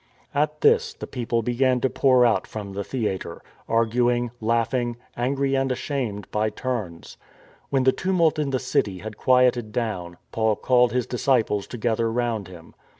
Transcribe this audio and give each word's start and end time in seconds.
At 0.33 0.61
this 0.61 0.95
the 0.95 1.05
people 1.05 1.43
began 1.43 1.79
to 1.81 1.87
pour 1.87 2.25
out 2.25 2.47
from 2.47 2.73
the 2.73 2.83
theatre, 2.83 3.39
arguing, 3.69 4.31
laughing, 4.41 4.97
angry 5.15 5.53
and 5.53 5.71
ashamed 5.71 6.25
by 6.31 6.49
turns. 6.49 7.17
When 7.69 7.83
the 7.83 7.91
tumult 7.91 8.39
in 8.39 8.49
the 8.49 8.57
city 8.57 8.97
had 8.97 9.15
quieted 9.19 9.71
down, 9.71 10.17
Paul 10.31 10.55
called 10.55 10.91
his 10.91 11.05
disciples 11.05 11.67
together 11.67 12.11
round 12.11 12.47
him. 12.47 12.73